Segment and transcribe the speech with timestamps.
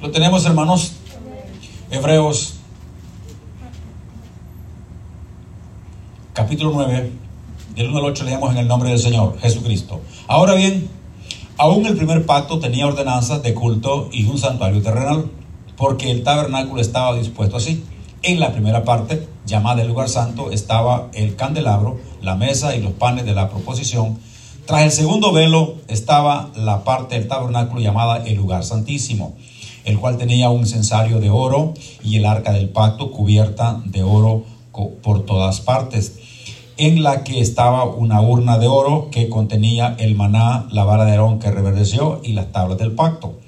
[0.00, 0.92] Lo tenemos, hermanos.
[1.90, 2.60] Hebreos
[6.32, 7.12] capítulo 9,
[7.74, 10.00] del 1 al 8 leemos en el nombre del Señor, Jesucristo.
[10.26, 10.88] Ahora bien,
[11.58, 15.30] aún el primer pacto tenía ordenanzas de culto y un santuario terrenal,
[15.76, 17.84] porque el tabernáculo estaba dispuesto así.
[18.22, 22.92] En la primera parte, llamada el lugar santo, estaba el candelabro, la mesa y los
[22.92, 24.18] panes de la proposición.
[24.66, 29.34] Tras el segundo velo estaba la parte del tabernáculo llamada el lugar santísimo
[29.84, 34.44] el cual tenía un censario de oro y el arca del pacto cubierta de oro
[35.02, 36.18] por todas partes,
[36.76, 41.12] en la que estaba una urna de oro que contenía el maná, la vara de
[41.12, 43.38] Aarón que reverdeció y las tablas del pacto.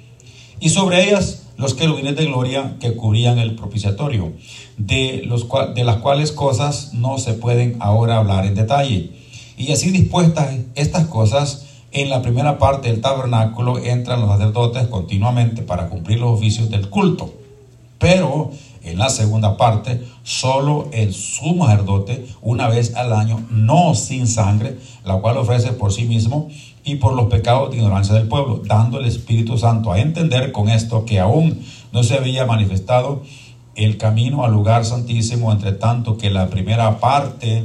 [0.59, 4.33] Y sobre ellas los querubines de gloria que cubrían el propiciatorio,
[4.77, 9.11] de, los de las cuales cosas no se pueden ahora hablar en detalle.
[9.57, 15.61] Y así dispuestas estas cosas, en la primera parte del tabernáculo entran los sacerdotes continuamente
[15.61, 17.33] para cumplir los oficios del culto.
[17.99, 18.51] Pero
[18.83, 24.77] en la segunda parte, solo el sumo sacerdote, una vez al año, no sin sangre,
[25.05, 26.49] la cual ofrece por sí mismo
[26.83, 30.69] y por los pecados de ignorancia del pueblo, dando el Espíritu Santo a entender con
[30.69, 33.23] esto que aún no se había manifestado
[33.75, 37.63] el camino al lugar santísimo, entre tanto que la primera parte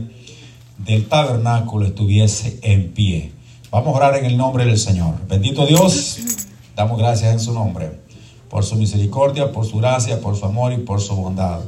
[0.79, 3.33] del tabernáculo estuviese en pie.
[3.71, 5.15] Vamos a orar en el nombre del Señor.
[5.29, 6.19] Bendito Dios,
[6.77, 8.01] damos gracias en su nombre,
[8.49, 11.61] por su misericordia, por su gracia, por su amor y por su bondad.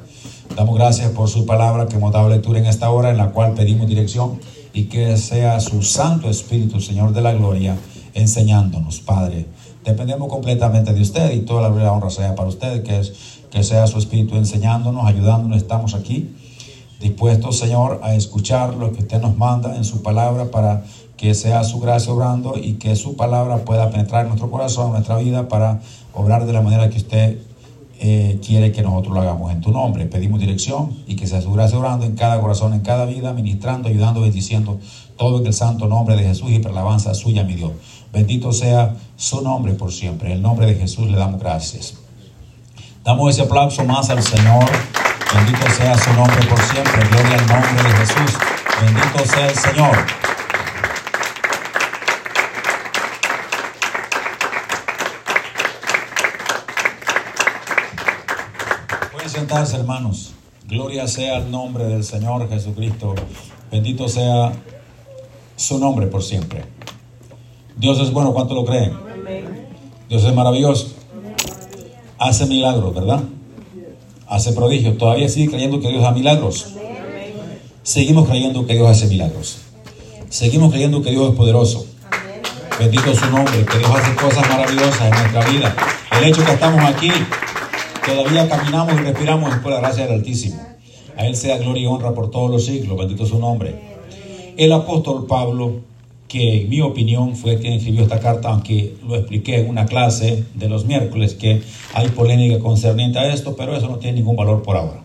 [0.57, 3.55] Damos gracias por su palabra que hemos dado lectura en esta hora, en la cual
[3.55, 4.41] pedimos dirección
[4.73, 7.77] y que sea su Santo Espíritu, Señor de la Gloria,
[8.15, 9.47] enseñándonos, Padre.
[9.85, 13.13] Dependemos completamente de usted y toda la gloria y honra sea para usted, que, es,
[13.51, 15.57] que sea su Espíritu enseñándonos, ayudándonos.
[15.57, 16.35] Estamos aquí
[17.01, 20.85] dispuestos, Señor, a escuchar lo que usted nos manda en su palabra para
[21.17, 25.17] que sea su gracia obrando y que su palabra pueda penetrar en nuestro corazón, nuestra
[25.17, 25.81] vida, para
[26.15, 27.39] obrar de la manera que usted
[28.03, 30.07] eh, quiere que nosotros lo hagamos en tu nombre.
[30.07, 33.89] Pedimos dirección y que sea su gracia obrando en cada corazón, en cada vida, ministrando,
[33.89, 34.79] ayudando, bendiciendo
[35.19, 37.73] todo en el santo nombre de Jesús y para la alabanza suya, mi Dios.
[38.11, 40.31] Bendito sea su nombre por siempre.
[40.31, 41.95] En el nombre de Jesús le damos gracias.
[43.05, 44.65] Damos ese aplauso más al Señor.
[45.35, 47.07] Bendito sea su nombre por siempre.
[47.11, 48.39] Gloria al nombre de Jesús.
[48.81, 50.30] Bendito sea el Señor.
[59.31, 60.33] Sentarse, hermanos.
[60.67, 63.15] Gloria sea el nombre del Señor Jesucristo.
[63.71, 64.53] Bendito sea
[65.57, 66.65] su nombre por siempre.
[67.77, 68.93] Dios es bueno, ¿cuánto lo creen?
[70.09, 70.95] Dios es maravilloso.
[72.19, 73.23] Hace milagros, ¿verdad?
[74.27, 74.99] Hace prodigios.
[74.99, 76.67] Todavía sigue creyendo que Dios hace milagros.
[77.83, 79.59] Seguimos creyendo que Dios hace milagros.
[80.29, 81.87] Seguimos creyendo que Dios es poderoso.
[82.79, 85.77] Bendito su nombre, que Dios hace cosas maravillosas en nuestra vida.
[86.19, 87.11] El hecho que estamos aquí
[88.05, 90.61] Todavía caminamos y respiramos por la gracia del Altísimo.
[91.17, 92.99] A Él sea gloria y honra por todos los siglos.
[92.99, 93.75] Bendito su nombre.
[94.57, 95.81] El apóstol Pablo,
[96.27, 100.45] que en mi opinión fue quien escribió esta carta, aunque lo expliqué en una clase
[100.55, 101.63] de los miércoles, que
[101.93, 105.03] hay polémica concerniente a esto, pero eso no tiene ningún valor por ahora.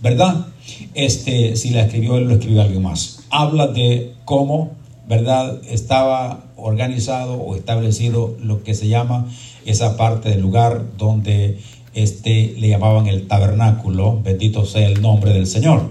[0.00, 0.46] ¿Verdad?
[0.94, 3.24] Este, si la escribió él, lo escribió alguien más.
[3.30, 4.72] Habla de cómo,
[5.06, 5.60] ¿verdad?
[5.68, 9.26] Estaba organizado o establecido lo que se llama
[9.64, 11.58] esa parte del lugar donde
[11.94, 15.90] este le llamaban el tabernáculo, bendito sea el nombre del Señor.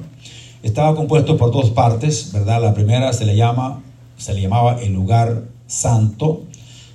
[0.64, 2.62] Estaba compuesto por dos partes, ¿verdad?
[2.62, 3.82] La primera se le llama
[4.18, 6.44] se le llamaba el lugar santo,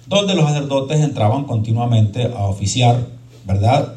[0.06, 3.06] donde los sacerdotes entraban continuamente a oficiar,
[3.46, 3.96] ¿verdad?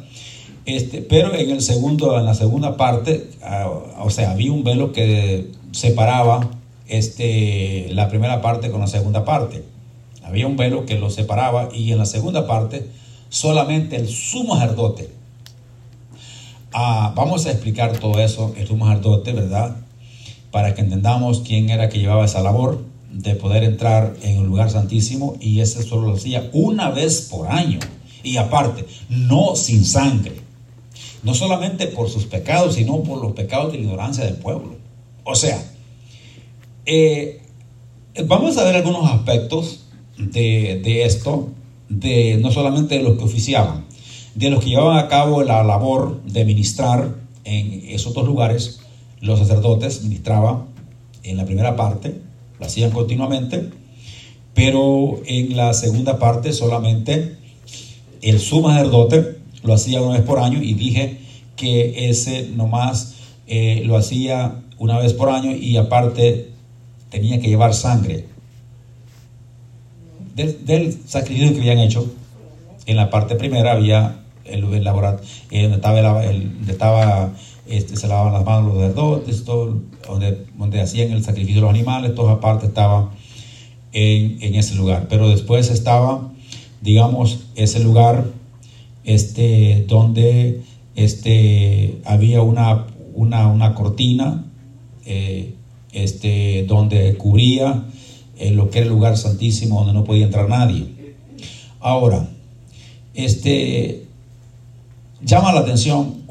[0.64, 3.68] Este, pero en el segundo en la segunda parte, ah,
[4.00, 6.50] o sea, había un velo que separaba
[6.88, 9.64] este la primera parte con la segunda parte.
[10.24, 12.88] Había un velo que lo separaba y en la segunda parte
[13.28, 15.10] solamente el sumo sacerdote.
[16.72, 19.76] Ah, vamos a explicar todo eso, el sumo sacerdote, ¿verdad?
[20.50, 24.70] Para que entendamos quién era que llevaba esa labor de poder entrar en el lugar
[24.70, 27.78] santísimo y ese solo lo hacía una vez por año.
[28.22, 30.34] Y aparte, no sin sangre.
[31.22, 34.76] No solamente por sus pecados, sino por los pecados de la ignorancia del pueblo.
[35.24, 35.62] O sea,
[36.84, 37.42] eh,
[38.26, 39.86] vamos a ver algunos aspectos
[40.18, 41.50] de, de esto
[41.88, 43.84] de no solamente de los que oficiaban,
[44.34, 48.80] de los que llevaban a cabo la labor de ministrar en esos dos lugares,
[49.20, 50.66] los sacerdotes ministraban
[51.22, 52.20] en la primera parte,
[52.58, 53.70] lo hacían continuamente,
[54.54, 57.36] pero en la segunda parte solamente
[58.22, 61.18] el sumo sacerdote lo hacía una vez por año y dije
[61.56, 63.14] que ese nomás
[63.46, 66.50] eh, lo hacía una vez por año y aparte
[67.10, 68.26] tenía que llevar sangre
[70.36, 72.06] del, sacrificio que habían hecho.
[72.86, 77.32] En la parte primera había el, el laboratorio, eh, donde estaba, el, estaba
[77.66, 82.14] este, se lavaban las manos los sacerdotes, donde, donde hacían el sacrificio de los animales,
[82.14, 83.10] toda parte estaba
[83.92, 85.06] en, en, ese lugar.
[85.08, 86.30] Pero después estaba,
[86.80, 88.26] digamos, ese lugar
[89.04, 90.62] este, donde
[90.94, 94.44] este, había una, una, una cortina
[95.06, 95.54] eh,
[95.92, 97.84] este, donde cubría
[98.38, 101.14] eh, lo que era el lugar santísimo donde no podía entrar nadie.
[101.80, 102.28] Ahora,
[103.14, 104.06] este,
[105.22, 106.22] llama la atención,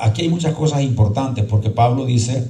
[0.00, 2.48] aquí hay muchas cosas importantes porque Pablo dice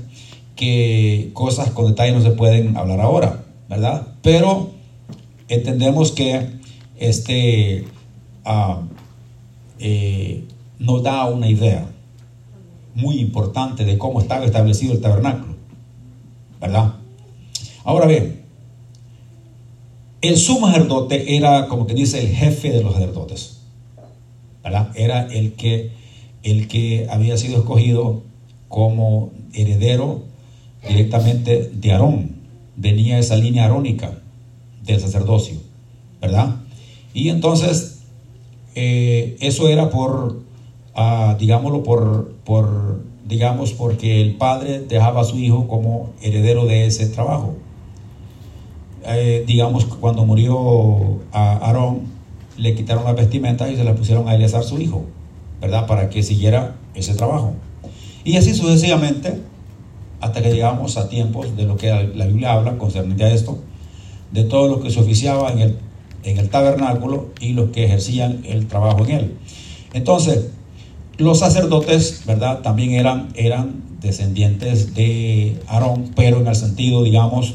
[0.57, 4.09] que cosas con detalle no se pueden hablar ahora, ¿verdad?
[4.23, 4.71] Pero
[5.49, 6.59] entendemos que
[6.97, 7.85] este
[9.79, 10.45] eh,
[10.79, 11.87] nos da una idea
[12.95, 15.55] muy importante de cómo estaba establecido el tabernáculo,
[16.61, 16.95] ¿verdad?
[17.85, 18.43] Ahora bien,
[20.21, 23.59] el sumo sacerdote era, como que dice, el jefe de los sacerdotes.
[24.63, 24.91] ¿verdad?
[24.95, 25.91] Era el que,
[26.43, 28.23] el que había sido escogido
[28.69, 30.23] como heredero
[30.87, 32.37] directamente de Aarón.
[32.77, 34.19] Venía esa línea arónica
[34.85, 35.57] del sacerdocio,
[36.21, 36.57] ¿verdad?
[37.15, 38.01] Y entonces,
[38.75, 40.41] eh, eso era por,
[40.95, 46.87] ah, digámoslo, por, por, digamos, porque el padre dejaba a su hijo como heredero de
[46.87, 47.57] ese trabajo.
[49.11, 52.03] Eh, digamos, cuando murió a Aarón,
[52.57, 55.05] le quitaron las vestimentas y se las pusieron a Eleazar su hijo,
[55.61, 55.87] ¿verdad?
[55.87, 57.55] Para que siguiera ese trabajo.
[58.25, 59.41] Y así sucesivamente,
[60.21, 63.59] hasta que llegamos a tiempos de lo que la Biblia habla concerniente a esto,
[64.33, 65.79] de todo lo que se oficiaba en el,
[66.25, 69.37] en el tabernáculo y los que ejercían el trabajo en él.
[69.95, 70.51] Entonces,
[71.17, 72.61] los sacerdotes, ¿verdad?
[72.61, 77.55] También eran, eran descendientes de Aarón, pero en el sentido, digamos,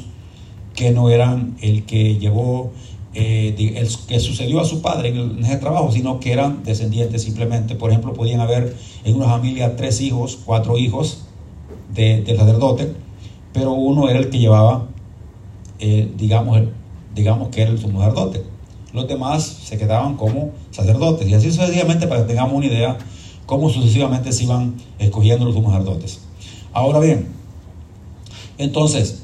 [0.74, 2.72] que no eran el que llevó,
[3.14, 7.76] eh, el que sucedió a su padre en, ese trabajo, sino que eran descendientes simplemente.
[7.76, 11.26] Por ejemplo, podían haber en una familia tres hijos, cuatro hijos
[11.94, 12.94] del sacerdote,
[13.54, 14.88] pero uno era el que llevaba,
[15.80, 16.60] eh, digamos,
[17.14, 18.44] digamos que era el sumo sacerdote.
[18.94, 21.28] Los demás se quedaban como sacerdotes.
[21.28, 22.98] Y así sucesivamente, para que tengamos una idea,
[23.46, 26.20] cómo sucesivamente se iban escogiendo los sumos sacerdotes.
[26.74, 27.28] Ahora bien,
[28.58, 29.23] entonces,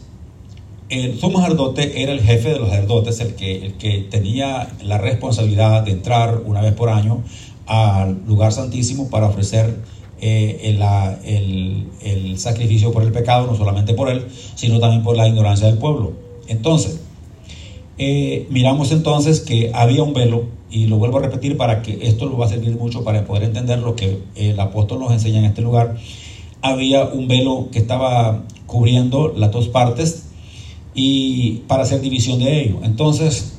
[0.89, 4.97] el sumo sacerdote era el jefe de los sacerdotes, el que, el que tenía la
[4.97, 7.23] responsabilidad de entrar una vez por año
[7.67, 9.75] al lugar santísimo para ofrecer
[10.19, 14.25] eh, el, el, sacrificio por el pecado, no solamente por él,
[14.55, 16.13] sino también por la ignorancia del pueblo.
[16.47, 16.99] Entonces,
[17.99, 22.25] eh, miramos entonces que había un velo, y lo vuelvo a repetir para que esto
[22.25, 25.45] lo va a servir mucho para poder entender lo que el apóstol nos enseña en
[25.45, 25.95] este lugar.
[26.61, 30.28] Había un velo que estaba cubriendo las dos partes
[30.93, 32.79] y para hacer división de ello.
[32.83, 33.53] Entonces,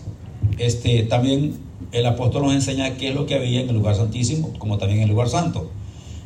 [0.58, 1.58] este, también
[1.92, 5.00] el apóstol nos enseña qué es lo que había en el lugar santísimo, como también
[5.00, 5.70] en el lugar santo.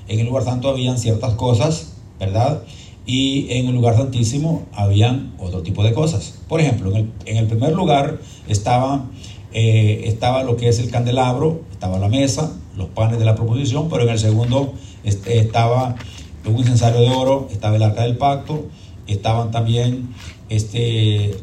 [0.09, 2.63] En el lugar santo habían ciertas cosas, ¿verdad?
[3.07, 6.35] Y en el lugar santísimo habían otro tipo de cosas.
[6.49, 8.19] Por ejemplo, en el, en el primer lugar
[8.49, 9.07] estaba,
[9.53, 13.89] eh, estaba lo que es el candelabro, estaba la mesa, los panes de la proposición,
[13.89, 14.75] pero en el segundo
[15.05, 15.97] este, estaba
[16.47, 18.67] un incensario de oro, estaba el arca del pacto,
[19.07, 20.15] estaban también
[20.49, 21.37] este,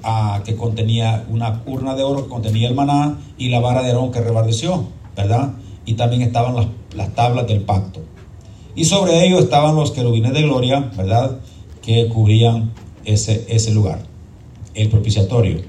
[0.45, 4.12] que contenía una urna de oro que contenía el maná y la vara de Aarón
[4.12, 5.53] que rebardeció, ¿verdad?
[5.86, 8.01] Y también estaban las, las tablas del pacto.
[8.75, 11.39] Y sobre ello estaban los querubines de gloria, ¿verdad?
[11.81, 12.71] Que cubrían
[13.03, 14.03] ese, ese lugar,
[14.74, 15.62] el propiciatorio.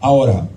[0.00, 0.48] Ahora,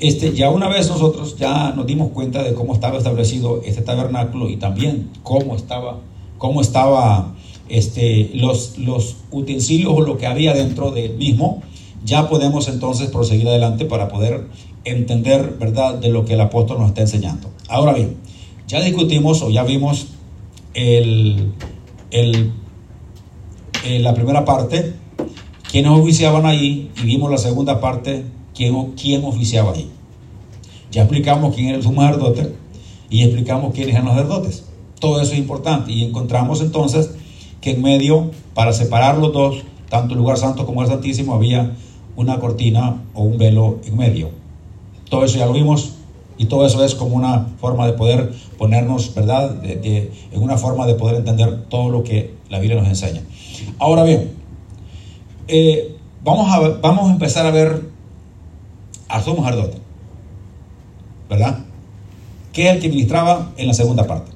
[0.00, 4.48] este, ya una vez nosotros ya nos dimos cuenta de cómo estaba establecido este tabernáculo
[4.48, 5.98] y también cómo estaba,
[6.38, 7.34] cómo estaba
[7.70, 11.62] este, los, los utensilios o lo que había dentro del mismo,
[12.04, 14.46] ya podemos entonces proseguir adelante para poder
[14.84, 17.50] entender, ¿verdad?, de lo que el apóstol nos está enseñando.
[17.68, 18.16] Ahora bien,
[18.66, 20.08] ya discutimos o ya vimos
[20.74, 21.52] el,
[22.10, 22.52] el,
[23.84, 24.94] eh, la primera parte,
[25.70, 28.24] quienes oficiaban ahí, y vimos la segunda parte,
[28.54, 29.90] quién, quién oficiaba ahí.
[30.90, 32.02] Ya explicamos quién era el sumo
[33.10, 34.64] y explicamos quiénes eran los sacerdotes.
[34.98, 37.10] Todo eso es importante y encontramos entonces
[37.60, 41.72] que en medio, para separar los dos, tanto el lugar santo como el santísimo, había
[42.16, 44.30] una cortina o un velo en medio.
[45.08, 45.94] Todo eso ya lo vimos
[46.38, 49.56] y todo eso es como una forma de poder ponernos, ¿verdad?
[49.64, 53.22] en una forma de poder entender todo lo que la Biblia nos enseña.
[53.78, 54.32] Ahora bien,
[55.48, 57.90] eh, vamos, a, vamos a empezar a ver
[59.08, 59.78] a sumo sacerdote,
[61.28, 61.58] ¿verdad?
[62.52, 64.30] Que es el que ministraba en la segunda parte.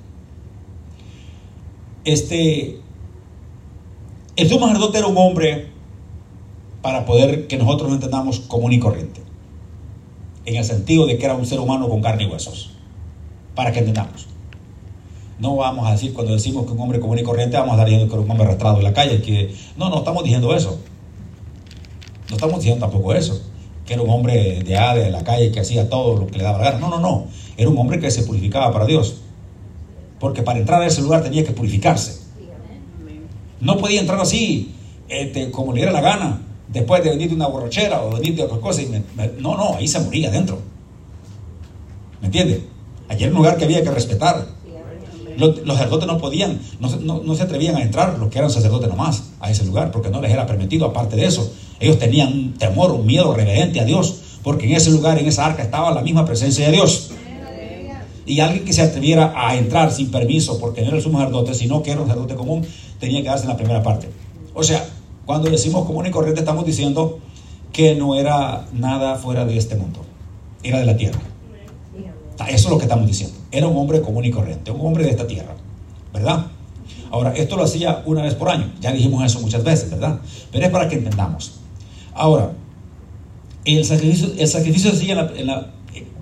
[2.04, 2.81] Este,
[4.37, 5.69] el sumo sacerdote era un hombre
[6.83, 9.23] para poder que nosotros lo entendamos común y corriente.
[10.45, 12.73] En el sentido de que era un ser humano con carne y huesos.
[13.55, 14.26] Para que entendamos.
[15.38, 17.87] No vamos a decir, cuando decimos que un hombre común y corriente, vamos a estar
[17.87, 19.23] diciendo que era un hombre arrastrado en la calle.
[19.23, 19.55] Que...
[19.76, 20.79] No, no estamos diciendo eso.
[22.29, 23.41] No estamos diciendo tampoco eso.
[23.87, 26.45] Que era un hombre de A de la calle que hacía todo lo que le
[26.45, 26.81] daba la gana.
[26.81, 27.26] No, no, no.
[27.57, 29.17] Era un hombre que se purificaba para Dios.
[30.21, 32.24] Porque para entrar a ese lugar tenía que purificarse.
[33.61, 34.75] No podía entrar así,
[35.08, 38.42] este, como le diera la gana, después de venir de una borrachera o venir de
[38.42, 38.82] otra cosa.
[39.38, 40.58] no, no, ahí se moría adentro.
[42.20, 42.64] ¿Me entiende?
[43.08, 44.46] Allí era un lugar que había que respetar.
[45.37, 49.50] Los, sacerdotes no podían, no, se atrevían a entrar, los que eran sacerdotes nomás, a
[49.50, 50.87] ese lugar, porque no les era permitido.
[50.87, 54.90] Aparte de eso, ellos tenían un temor, un miedo reverente a Dios, porque en ese
[54.90, 57.11] lugar, en esa arca, estaba la misma presencia de Dios.
[58.26, 61.54] Y alguien que se atreviera a entrar sin permiso, porque no era el sumo sacerdote,
[61.54, 62.64] sino que era un sacerdote común,
[63.04, 64.08] tenía que darse en la primera parte.
[64.54, 64.84] O sea,
[65.26, 67.18] cuando decimos común y corriente, estamos diciendo
[67.73, 70.00] que no era nada fuera de este mundo,
[70.62, 71.20] era de la tierra.
[72.49, 73.37] Eso es lo que estamos diciendo.
[73.50, 75.54] Era un hombre común y corriente, un hombre de esta tierra,
[76.12, 76.46] ¿verdad?
[77.11, 80.18] Ahora, esto lo hacía una vez por año, ya dijimos eso muchas veces, ¿verdad?
[80.50, 81.61] Pero es para que entendamos.
[82.12, 82.52] Ahora,
[83.64, 85.70] el sacrificio, el sacrificio se hacía la,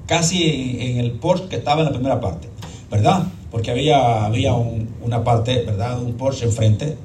[0.07, 2.49] casi en, el Porsche que estaba en la primera parte,
[2.91, 3.25] ¿verdad?
[3.53, 6.03] Porque había, había una parte, ¿verdad?
[6.03, 6.97] Un Porsche enfrente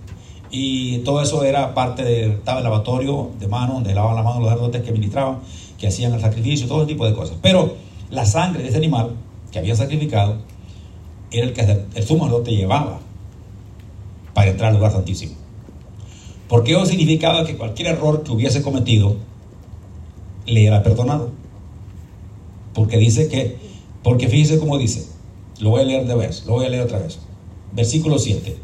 [0.49, 4.39] y todo eso era parte de, estaba el lavatorio de mano, donde lavaban las manos
[4.41, 5.39] los sacerdotes que ministraban,
[5.77, 7.37] que hacían el sacrificio, todo tipo de cosas.
[7.41, 7.75] Pero
[8.09, 9.11] la sangre de ese animal
[9.51, 10.37] que había sacrificado
[11.31, 11.61] era el que
[11.95, 12.99] el sumo sacerdote llevaba
[14.33, 15.33] para entrar al lugar santísimo.
[16.47, 19.17] Porque eso significaba que cualquier error que hubiese cometido
[20.45, 21.31] le era perdonado.
[22.73, 23.57] Porque dice que,
[24.01, 25.07] porque fíjese cómo dice,
[25.59, 27.19] lo voy a leer de vez, lo voy a leer otra vez.
[27.73, 28.57] Versículo 7.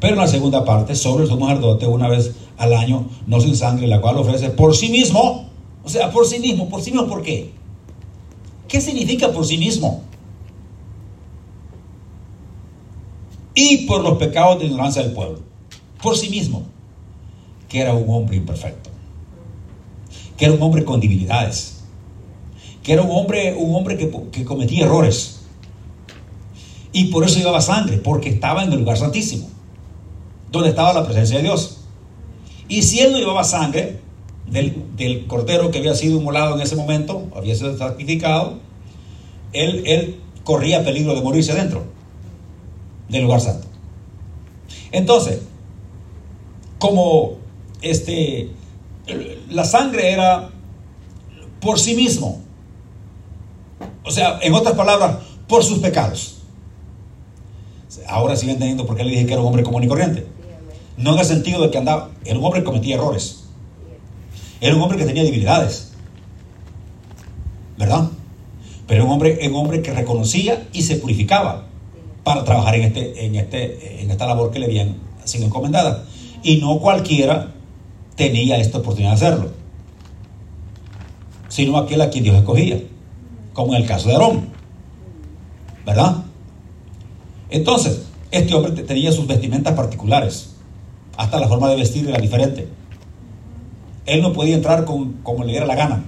[0.00, 3.56] Pero en la segunda parte, sobre el sumo sacerdote, una vez al año, no sin
[3.56, 5.48] sangre, la cual ofrece por sí mismo,
[5.84, 7.52] o sea, por sí mismo, por sí mismo, ¿por qué?
[8.68, 10.02] ¿Qué significa por sí mismo?
[13.54, 15.40] Y por los pecados de ignorancia del pueblo.
[16.02, 16.62] Por sí mismo.
[17.68, 18.90] Que era un hombre imperfecto.
[20.36, 21.82] Que era un hombre con debilidades.
[22.82, 25.41] Que era un hombre, un hombre que, que cometía errores.
[26.92, 29.48] Y por eso llevaba sangre, porque estaba en el lugar santísimo,
[30.50, 31.78] donde estaba la presencia de Dios.
[32.68, 34.00] Y si él no llevaba sangre,
[34.46, 38.58] del, cordero que había sido inmolado en ese momento, había sido sacrificado,
[39.52, 41.84] él, él corría peligro de morirse dentro
[43.08, 43.66] del lugar santo.
[44.90, 45.40] Entonces,
[46.78, 47.36] como
[47.80, 48.50] este,
[49.50, 50.50] la sangre era
[51.60, 52.40] por sí mismo,
[54.04, 55.18] o sea, en otras palabras,
[55.48, 56.41] por sus pecados.
[58.08, 60.26] Ahora sigue entendiendo por qué le dije que era un hombre común y corriente.
[60.96, 63.44] No en el sentido de que andaba, era un hombre que cometía errores.
[64.60, 65.92] Era un hombre que tenía debilidades.
[67.76, 68.08] ¿Verdad?
[68.86, 71.66] Pero era un hombre, un hombre que reconocía y se purificaba
[72.24, 76.04] para trabajar en, este, en, este, en esta labor que le habían sido encomendada.
[76.42, 77.52] Y no cualquiera
[78.16, 79.50] tenía esta oportunidad de hacerlo,
[81.48, 82.80] sino aquel a quien Dios escogía,
[83.52, 84.48] como en el caso de Aarón.
[85.84, 86.24] ¿Verdad?
[87.52, 90.54] Entonces, este hombre tenía sus vestimentas particulares,
[91.18, 92.66] hasta la forma de vestir era diferente.
[94.06, 96.02] Él no podía entrar con, como le diera la gana.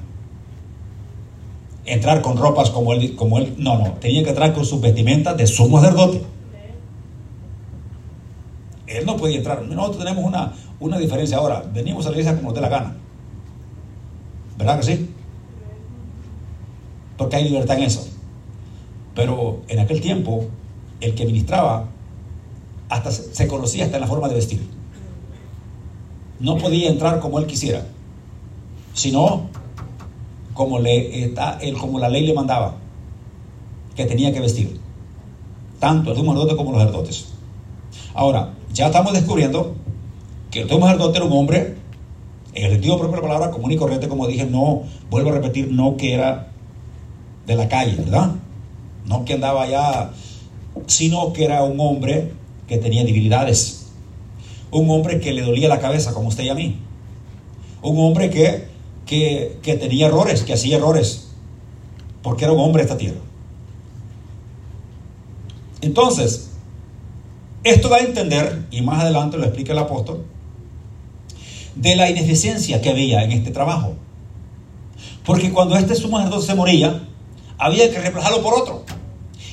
[1.84, 3.54] Entrar con ropas como él, como él.
[3.58, 3.92] No, no.
[4.00, 6.22] Tenía que entrar con sus vestimentas de sumo sacerdote.
[8.86, 9.62] Él no podía entrar.
[9.62, 11.62] Nosotros tenemos una, una diferencia ahora.
[11.74, 12.96] Venimos a la iglesia como nos dé la gana.
[14.56, 15.10] ¿Verdad que sí?
[17.18, 18.08] Porque hay libertad en eso.
[19.14, 20.48] Pero en aquel tiempo,
[21.04, 21.87] el que ministraba
[22.88, 24.61] hasta se conocía hasta en la forma de vestir
[26.40, 27.87] no podía entrar como él quisiera,
[28.92, 29.49] sino
[30.52, 32.76] como, la ley le mandaba,
[33.96, 34.78] que tenía que vestir,
[35.78, 37.28] tanto el sumo como los sacerdotes.
[38.14, 39.75] Ahora, ya estamos descubriendo
[40.50, 41.76] que el sumo sacerdote era un hombre,
[42.52, 45.34] en el sentido propio de la palabra, común y corriente, como dije, no, vuelvo a
[45.34, 46.49] repetir, no que era
[47.46, 48.32] de la calle, ¿verdad?
[49.06, 50.11] No que andaba allá,
[50.87, 52.33] sino que era un hombre
[52.66, 53.85] que tenía debilidades
[54.75, 56.76] un hombre que le dolía la cabeza, como usted y a mí.
[57.83, 58.66] Un hombre que,
[59.07, 61.28] que, tenía errores, que hacía errores,
[62.23, 63.21] porque era un hombre de esta tierra.
[65.81, 66.50] Entonces,
[67.62, 70.25] esto da a entender, y más adelante lo explica el apóstol,
[71.76, 73.95] de la ineficiencia que había en este trabajo.
[75.25, 77.07] Porque cuando este sumo sacerdote se moría,
[77.59, 78.85] había que reemplazarlo por otro.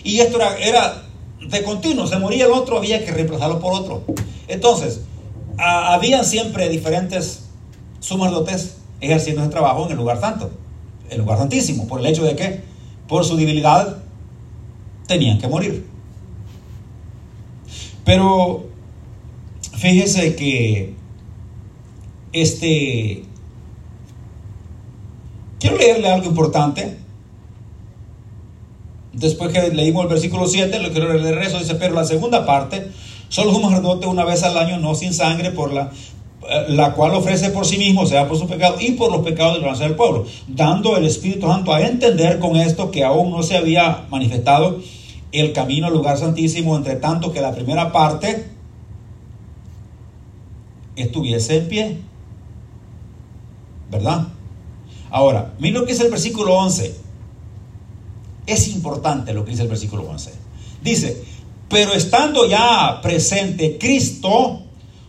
[0.04, 1.04] Y esto era, era
[1.52, 4.04] de continuo, se moría el otro, había que reemplazarlo por otro.
[4.48, 5.02] Entonces,
[5.58, 7.46] habían siempre diferentes
[8.00, 10.52] sacerdotes ejerciendo ese trabajo en el lugar santo,
[11.10, 12.62] el lugar santísimo, por el hecho de que
[13.08, 13.98] por su debilidad
[15.08, 15.86] tenían que morir.
[18.06, 18.66] Pero
[19.78, 20.96] fíjese que
[22.34, 23.26] este
[25.60, 26.98] quiero leerle algo importante.
[29.14, 32.92] Después que leímos el versículo 7, lo quiero leer eso, dice, pero la segunda parte,
[33.28, 35.92] solo un sacerdote una vez al año, no sin sangre, por la,
[36.50, 39.62] eh, la cual ofrece por sí mismo, sea por su pecado y por los pecados
[39.62, 43.58] del del pueblo, dando el Espíritu Santo a entender con esto que aún no se
[43.58, 44.80] había manifestado
[45.34, 48.48] el camino al lugar santísimo, entre tanto que la primera parte
[50.96, 51.98] estuviese en pie.
[53.90, 54.28] ¿Verdad?
[55.10, 57.01] Ahora, mira lo que dice el versículo 11.
[58.52, 60.34] Es importante lo que dice el versículo 11.
[60.84, 61.24] Dice,
[61.70, 64.64] pero estando ya presente Cristo,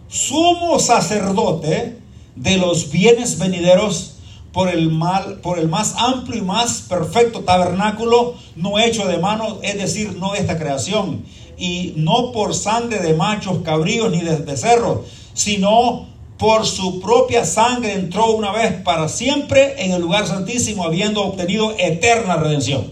[0.06, 1.98] sumo sacerdote
[2.36, 4.18] de los bienes venideros
[4.52, 9.58] por el mal, por el más amplio y más perfecto tabernáculo, no hecho de mano,
[9.62, 11.24] es decir, no esta creación,
[11.58, 15.00] y no por sangre de machos, cabríos ni de becerros,
[15.34, 16.06] sino
[16.38, 21.74] por su propia sangre entró una vez para siempre en el lugar santísimo, habiendo obtenido
[21.76, 22.91] eterna redención.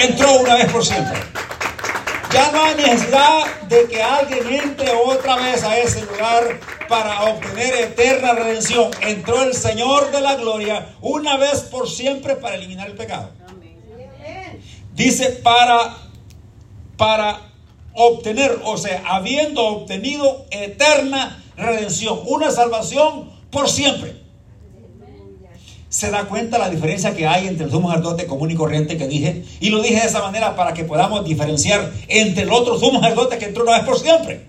[0.00, 1.18] Entró una vez por siempre.
[2.32, 7.74] Ya no hay necesidad de que alguien entre otra vez a ese lugar para obtener
[7.74, 8.90] eterna redención.
[9.00, 13.30] Entró el Señor de la gloria una vez por siempre para eliminar el pecado.
[14.94, 15.96] Dice para,
[16.96, 17.40] para
[17.94, 24.27] obtener, o sea, habiendo obtenido eterna redención, una salvación por siempre.
[25.90, 29.08] ¿Se da cuenta la diferencia que hay entre el sumo sacerdote común y corriente que
[29.08, 29.42] dije?
[29.60, 33.38] Y lo dije de esa manera para que podamos diferenciar entre el otro sumo sacerdote
[33.38, 34.46] que entró una vez por siempre.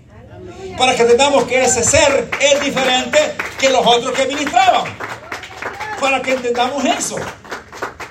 [0.76, 3.18] Para que entendamos que ese ser es diferente
[3.58, 4.84] que los otros que ministraban.
[5.98, 7.16] Para que entendamos eso.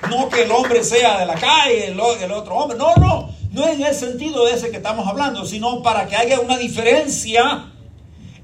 [0.08, 2.76] No que el hombre sea de la calle, el, el otro hombre.
[2.76, 3.30] No, no.
[3.52, 7.70] No en el sentido de ese que estamos hablando, sino para que haya una diferencia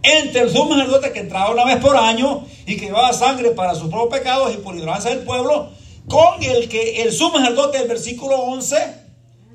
[0.07, 3.75] entre el sumo sacerdote que entraba una vez por año y que llevaba sangre para
[3.75, 5.71] sus propios pecados y por ignorancia del pueblo,
[6.07, 8.77] con el que el sumo sacerdote del versículo 11,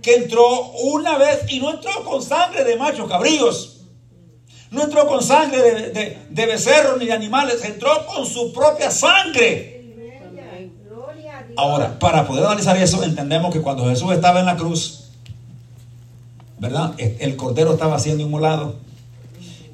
[0.02, 3.78] que entró una vez y no entró con sangre de machos cabríos,
[4.72, 9.70] no entró con sangre de, de becerros ni de animales, entró con su propia sangre.
[11.56, 15.12] Ahora, para poder analizar eso, entendemos que cuando Jesús estaba en la cruz,
[16.60, 16.94] ¿verdad?
[16.98, 18.76] El cordero estaba siendo inmolado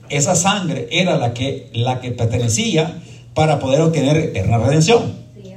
[0.10, 3.02] esa sangre era la que, la que pertenecía
[3.34, 5.15] para poder obtener eterna redención.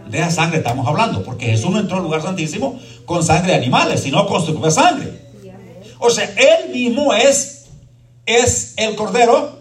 [0.09, 3.59] De esa sangre estamos hablando, porque Jesús no entró al lugar santísimo con sangre de
[3.59, 5.21] animales, sino con su propia sangre.
[5.99, 7.67] O sea, Él mismo es,
[8.27, 9.59] es el Cordero,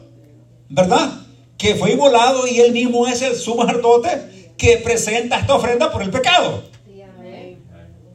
[0.69, 1.11] ¿verdad?
[1.57, 6.01] Que fue inmolado y Él mismo es el sumo sacerdote que presenta esta ofrenda por
[6.01, 6.63] el pecado.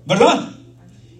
[0.06, 0.48] ¿Verdad?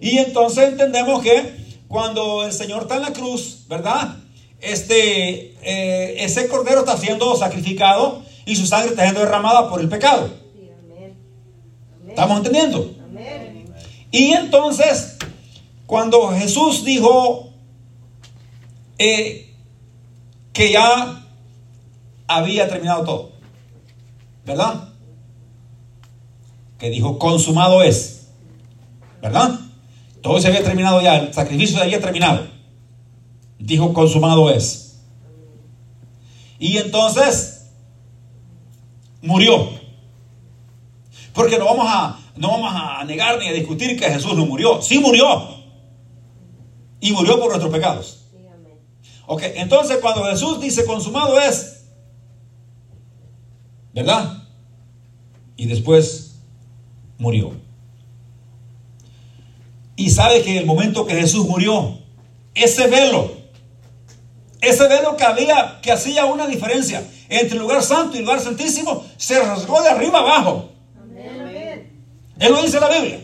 [0.01, 1.55] Y entonces entendemos que
[1.87, 4.17] cuando el Señor está en la cruz, ¿verdad?
[4.61, 9.89] Este, eh, ese cordero está siendo sacrificado y su sangre está siendo derramada por el
[9.89, 10.29] pecado.
[12.07, 12.93] ¿Estamos entendiendo?
[14.11, 15.17] Y entonces,
[15.85, 17.49] cuando Jesús dijo
[18.97, 19.53] eh,
[20.53, 21.25] que ya
[22.27, 23.31] había terminado todo,
[24.45, 24.89] ¿verdad?
[26.79, 28.27] Que dijo, consumado es,
[29.21, 29.59] ¿verdad?
[30.21, 32.54] Todo se había terminado ya, el sacrificio se había terminado
[33.65, 34.99] dijo, consumado es.
[36.59, 37.71] Y entonces
[39.21, 39.69] murió.
[41.33, 44.81] Porque no vamos a, no vamos a negar ni a discutir que Jesús no murió.
[44.81, 45.49] Sí murió.
[47.01, 48.21] Y murió por nuestros pecados.
[49.27, 51.87] Ok, entonces cuando Jesús dice consumado es,
[53.93, 54.43] ¿verdad?
[55.57, 56.39] Y después
[57.17, 57.51] murió.
[59.95, 61.97] Y sabe que el momento que Jesús murió,
[62.53, 63.34] ese velo
[64.69, 68.39] ese velo que había, que hacía una diferencia entre el lugar santo y el lugar
[68.39, 70.69] santísimo, se rasgó de arriba abajo.
[72.39, 73.19] Él lo dice la Biblia.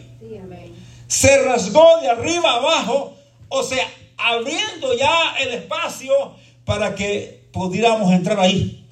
[1.07, 3.15] Se rasgó de arriba abajo,
[3.49, 3.85] o sea,
[4.17, 6.13] abriendo ya el espacio
[6.63, 8.87] para que pudiéramos entrar ahí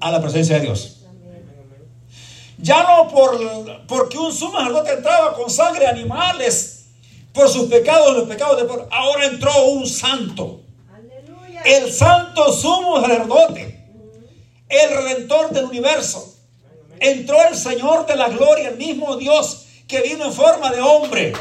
[0.00, 1.04] a la presencia de Dios.
[2.58, 3.38] Ya no por,
[3.86, 6.86] porque un sumo sacerdote entraba con sangre de animales
[7.32, 10.65] por sus pecados, los pecados de ahora entró un santo
[11.64, 13.84] el santo sumo sacerdote,
[14.68, 16.34] el redentor del universo.
[16.98, 21.32] Entró el Señor de la gloria, el mismo Dios que vino en forma de hombre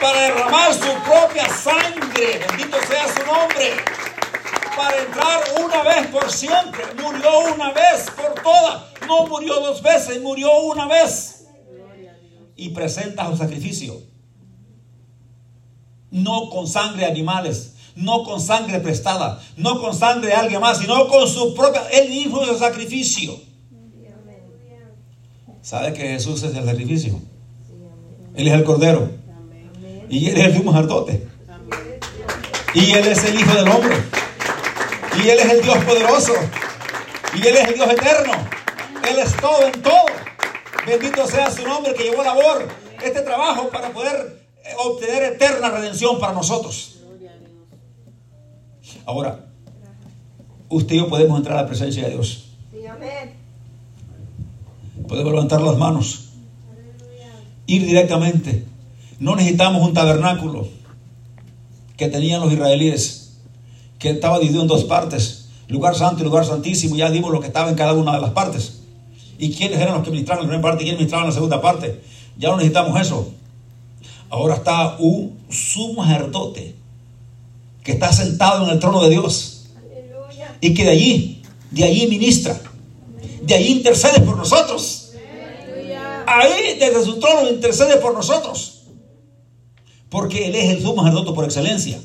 [0.00, 2.40] para derramar su propia sangre.
[2.46, 3.70] Bendito sea su nombre.
[4.76, 6.84] para entrar una vez por siempre.
[7.00, 8.82] Murió una vez por todas.
[9.06, 11.46] No murió dos veces, murió una vez.
[12.56, 14.02] Y presenta su sacrificio.
[16.10, 20.78] No con sangre de animales, no con sangre prestada, no con sangre de alguien más,
[20.78, 21.82] sino con su propia.
[21.92, 23.38] Él mismo es el sacrificio.
[25.62, 27.20] ¿Sabe que Jesús es el sacrificio?
[28.34, 29.10] Él es el cordero.
[30.10, 31.34] Y él es el sumo sacerdote.
[32.74, 33.96] Y Él es el Hijo del Hombre.
[35.22, 36.32] Y Él es el Dios poderoso.
[37.34, 38.32] Y Él es el Dios eterno.
[39.08, 40.06] Él es todo en todo.
[40.84, 42.66] Bendito sea su nombre que llevó labor
[43.02, 46.93] este trabajo para poder eh, obtener eterna redención para nosotros.
[49.06, 49.46] Ahora,
[50.68, 52.44] usted y yo podemos entrar a la presencia de Dios.
[55.08, 56.30] Podemos levantar las manos.
[57.66, 58.64] Ir directamente.
[59.20, 60.68] No necesitamos un tabernáculo
[61.96, 63.38] que tenían los israelíes,
[63.98, 67.46] que estaba dividido en dos partes, lugar santo y lugar santísimo, ya dimos lo que
[67.46, 68.80] estaba en cada una de las partes.
[69.38, 72.00] ¿Y quiénes eran los que ministraban la primera parte y quiénes ministraban la segunda parte?
[72.36, 73.32] Ya no necesitamos eso.
[74.30, 76.74] Ahora está un sumo sacerdote
[77.84, 79.66] que está sentado en el trono de Dios
[80.60, 82.58] y que de allí, de allí ministra,
[83.42, 85.12] de allí intercede por nosotros.
[86.26, 88.84] Ahí desde su trono intercede por nosotros.
[90.08, 92.00] Porque Él es el sumo sacerdote por excelencia.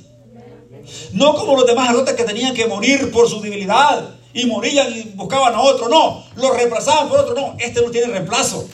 [1.14, 5.04] No como los demás sacerdotes que tenían que morir por su debilidad y morían y
[5.16, 5.88] buscaban a otro.
[5.88, 7.36] No, lo reemplazaban por otro.
[7.36, 8.68] No, este no tiene reemplazo.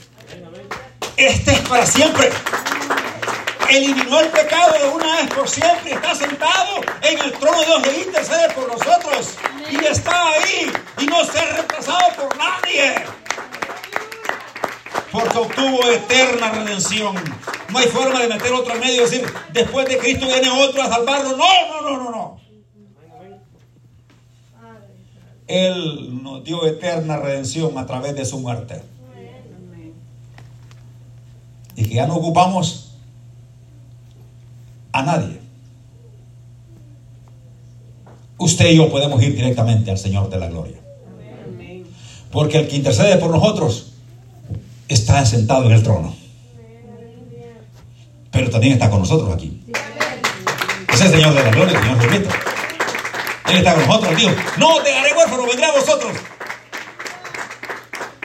[1.18, 2.30] Este es para siempre.
[3.70, 5.94] Eliminó el pecado de una vez por siempre.
[5.94, 9.30] Está sentado en el trono de Dios y intercede por nosotros.
[9.70, 12.96] Y está ahí y no se ha reemplazado por nadie
[15.16, 17.16] porque obtuvo eterna redención.
[17.72, 20.90] No hay forma de meter otro medio y decir, después de Cristo viene otro a
[20.90, 21.38] salvarlo.
[21.38, 22.40] No, no, no, no, no.
[25.48, 28.82] Él nos dio eterna redención a través de su muerte.
[31.76, 32.85] Y que ya no ocupamos
[34.96, 35.42] a nadie.
[38.38, 40.78] Usted y yo podemos ir directamente al Señor de la Gloria.
[42.32, 43.94] Porque el que intercede por nosotros
[44.88, 46.16] está sentado en el trono.
[48.32, 49.62] Pero también está con nosotros aquí.
[50.94, 52.36] Es el Señor de la gloria, el Señor Jesucristo.
[53.50, 54.34] Él está con nosotros, Dios.
[54.58, 56.14] No te haré huérfano, vendré a vosotros.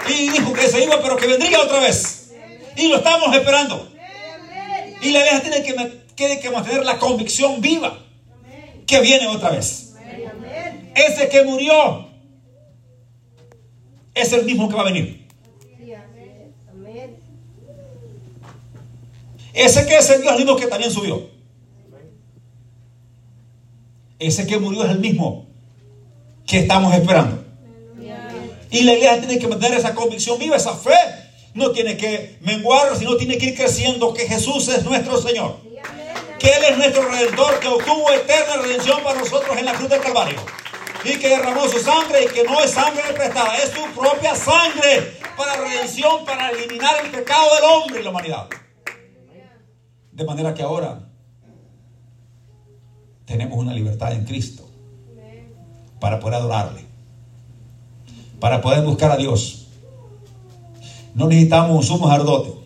[0.09, 2.33] Y dijo que se iba, pero que vendría otra vez.
[2.77, 3.89] Y lo estamos esperando.
[5.03, 7.99] Y la iglesia tiene que, tiene que mantener la convicción viva
[8.87, 9.95] que viene otra vez.
[10.95, 12.09] Ese que murió
[14.15, 15.29] es el mismo que va a venir.
[19.53, 21.29] Ese que es el Dios mismo que también subió.
[24.19, 25.47] Ese que murió es el mismo
[26.47, 27.45] que estamos esperando.
[28.71, 30.95] Y la iglesia tiene que mantener esa convicción viva, esa fe.
[31.55, 35.57] No tiene que menguar, sino tiene que ir creciendo que Jesús es nuestro Señor.
[36.41, 40.01] Que Él es nuestro redentor, que obtuvo eterna redención para nosotros en la cruz del
[40.01, 40.41] Calvario.
[41.05, 45.19] Y que derramó su sangre y que no es sangre prestada, es su propia sangre
[45.37, 48.49] para redención, para eliminar el pecado del hombre y la humanidad.
[50.13, 51.09] De manera que ahora
[53.25, 54.69] tenemos una libertad en Cristo
[56.01, 56.85] para poder adorarle,
[58.41, 59.69] para poder buscar a Dios.
[61.15, 62.60] No necesitamos un sumo sacerdote,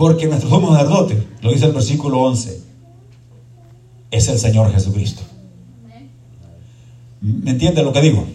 [0.00, 2.58] porque nuestro sumo sacerdote, lo dice el versículo 11,
[4.10, 5.20] es el Señor Jesucristo.
[7.20, 8.26] ¿Me entiende lo que digo?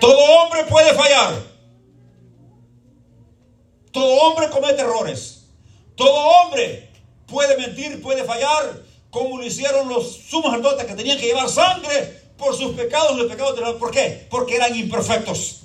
[0.00, 1.34] Todo hombre puede fallar.
[3.90, 5.48] Todo hombre comete errores.
[5.96, 6.90] Todo hombre
[7.26, 12.22] puede mentir, puede fallar, como lo hicieron los sumos sacerdotes que tenían que llevar sangre
[12.36, 14.28] por sus pecados, los pecados de ¿Por qué?
[14.30, 15.62] Porque eran imperfectos.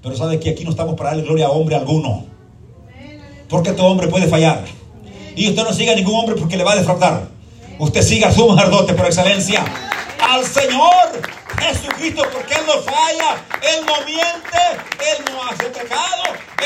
[0.00, 2.35] Pero sabe que aquí no estamos para darle gloria a hombre alguno.
[3.48, 4.64] Porque todo hombre puede fallar.
[5.34, 7.28] Y usted no siga a ningún hombre porque le va a defraudar.
[7.78, 9.64] Usted siga a su sacerdote por excelencia.
[10.18, 11.20] Al Señor
[11.58, 14.58] Jesucristo porque Él no falla, Él no miente,
[15.10, 16.22] Él no hace pecado,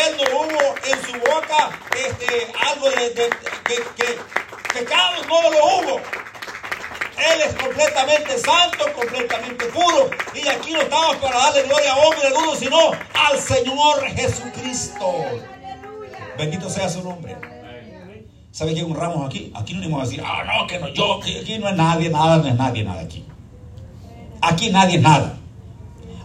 [0.07, 3.31] Él no hubo en su boca este, algo de,
[3.65, 4.19] que,
[4.73, 6.01] pecado, no lo hubo.
[7.17, 10.11] Él es completamente santo, completamente puro.
[10.35, 15.50] Y aquí no estamos para darle gloria a hombre alguno, sino al Señor Jesucristo.
[16.39, 17.37] Bendito sea su nombre.
[18.51, 19.53] ¿Sabe quién honramos aquí?
[19.55, 22.11] Aquí no vamos a decir, ah, no, que no, yo, que aquí no es nadie,
[22.11, 23.25] nada, no es nadie, nada aquí.
[24.41, 25.39] Aquí nadie nada.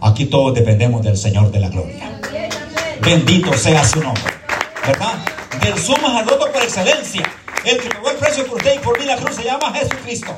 [0.00, 2.20] Aquí todos dependemos del Señor de la gloria.
[3.00, 4.34] Bendito sea su nombre.
[4.86, 5.24] ¿Verdad?
[5.62, 7.22] Del sumo por excelencia.
[7.64, 10.32] El que pagó el precio por usted y por mí la cruz se llama Jesucristo.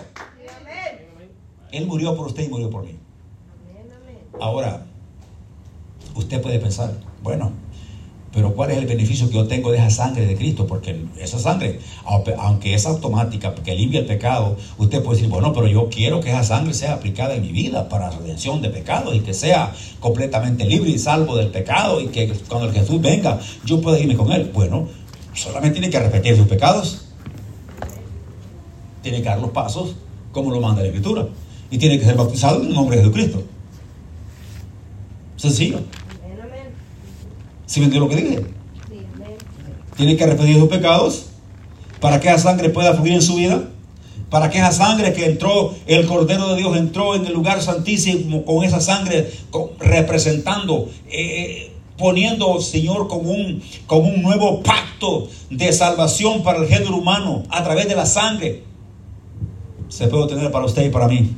[1.70, 2.98] Él murió por usted y murió por mí.
[4.40, 4.86] Ahora,
[6.14, 7.52] usted puede pensar, bueno,
[8.32, 10.66] pero ¿cuál es el beneficio que yo tengo de esa sangre de Cristo?
[10.66, 15.66] Porque esa sangre, aunque es automática, porque limpia el pecado, usted puede decir, bueno, pero
[15.66, 19.20] yo quiero que esa sangre sea aplicada en mi vida para redención de pecados y
[19.20, 23.80] que sea completamente libre y salvo del pecado y que cuando el Jesús venga yo
[23.80, 24.50] pueda irme con él.
[24.52, 24.88] Bueno,
[25.32, 27.06] solamente tiene que repetir sus pecados.
[29.02, 29.94] Tiene que dar los pasos
[30.32, 31.26] como lo manda la Escritura.
[31.70, 33.42] Y tiene que ser bautizado en el nombre de Jesucristo.
[35.36, 35.80] Sencillo.
[37.68, 38.46] ¿Sí me lo que dije?
[39.94, 41.26] Tiene que arrepentir sus pecados
[42.00, 43.68] para que esa sangre pueda fluir en su vida.
[44.30, 48.44] Para que esa sangre que entró, el Cordero de Dios entró en el lugar santísimo
[48.44, 49.30] con esa sangre
[49.80, 56.96] representando, eh, poniendo, Señor, como un, como un nuevo pacto de salvación para el género
[56.96, 58.64] humano a través de la sangre.
[59.88, 61.36] Se puede obtener para usted y para mí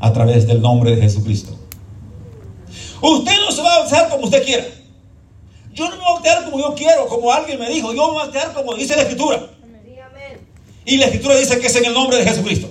[0.00, 1.53] a través del nombre de Jesucristo.
[3.06, 4.64] Usted no se va a bautizar como usted quiera.
[5.74, 7.92] Yo no me voy a bautizar como yo quiero, como alguien me dijo.
[7.92, 9.46] Yo me voy a bautizar como dice la Escritura.
[10.86, 12.70] Y la Escritura dice que es en el nombre de Jesucristo.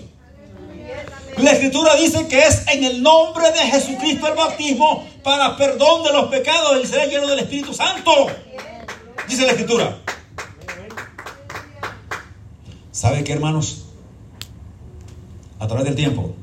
[1.38, 6.14] La Escritura dice que es en el nombre de Jesucristo el bautismo para perdón de
[6.14, 8.28] los pecados y será lleno del Espíritu Santo.
[9.30, 10.00] Dice la Escritura.
[12.92, 13.86] ¿Sabe qué, hermanos?
[15.60, 16.34] A través del tiempo,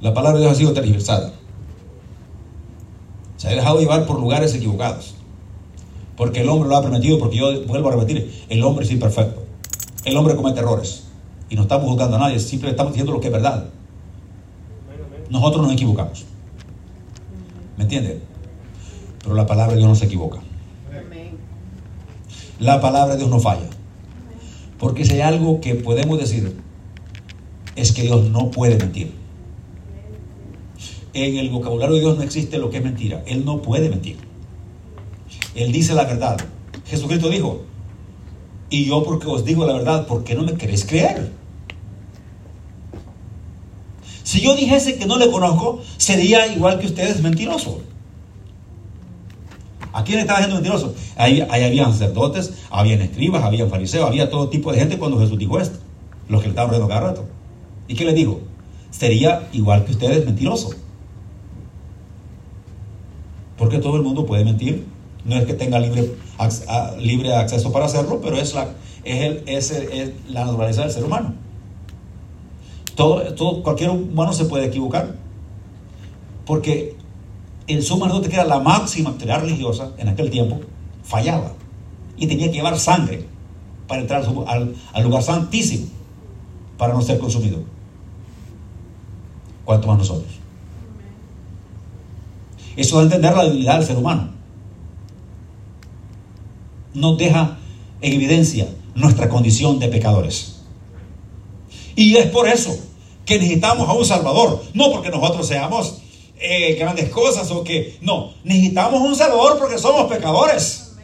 [0.00, 1.32] la palabra de Dios ha sido tergiversada.
[3.42, 5.16] Se ha dejado llevar por lugares equivocados.
[6.16, 9.42] Porque el hombre lo ha permitido, porque yo vuelvo a repetir, el hombre es imperfecto.
[10.04, 11.08] El hombre comete errores.
[11.50, 13.66] Y no estamos juzgando a nadie, simplemente estamos diciendo lo que es verdad.
[15.28, 16.24] Nosotros nos equivocamos.
[17.76, 18.22] ¿Me entienden?
[19.24, 20.38] Pero la palabra de Dios no se equivoca.
[22.60, 23.68] La palabra de Dios no falla.
[24.78, 26.56] Porque si hay algo que podemos decir,
[27.74, 29.21] es que Dios no puede mentir
[31.14, 33.22] en el vocabulario de Dios no existe lo que es mentira.
[33.26, 34.16] Él no puede mentir.
[35.54, 36.38] Él dice la verdad.
[36.86, 37.62] Jesucristo dijo,
[38.70, 41.30] y yo porque os digo la verdad, ¿por qué no me queréis creer?
[44.22, 47.82] Si yo dijese que no le conozco, sería igual que ustedes mentiroso.
[49.92, 50.94] ¿A quién estaba diciendo mentiroso?
[51.16, 55.38] Ahí, ahí habían sacerdotes, habían escribas, habían fariseos, había todo tipo de gente cuando Jesús
[55.38, 55.78] dijo esto.
[56.28, 57.26] Los que le estaban riendo cada rato.
[57.88, 58.40] ¿Y qué le dijo?
[58.90, 60.70] Sería igual que ustedes mentiroso.
[63.62, 64.84] Porque todo el mundo puede mentir.
[65.24, 66.16] No es que tenga libre,
[66.98, 68.70] libre acceso para hacerlo, pero es la,
[69.04, 71.34] es, el, la naturaleza del ser humano.
[72.96, 75.14] Todo, todo, cualquier humano se puede equivocar.
[76.44, 76.96] Porque
[77.68, 80.58] el sumo que era la máxima autoridad religiosa en aquel tiempo,
[81.04, 81.52] fallaba.
[82.16, 83.28] Y tenía que llevar sangre
[83.86, 85.86] para entrar al, al lugar santísimo
[86.76, 87.60] para no ser consumido.
[89.64, 90.41] ¿Cuánto más nosotros?
[92.76, 94.30] Eso a entender la debilidad del ser humano.
[96.94, 97.58] Nos deja
[98.00, 100.62] en evidencia nuestra condición de pecadores.
[101.96, 102.76] Y es por eso
[103.24, 104.62] que necesitamos a un Salvador.
[104.74, 105.98] No porque nosotros seamos
[106.38, 107.98] eh, grandes cosas o que...
[108.00, 110.94] No, necesitamos un Salvador porque somos pecadores.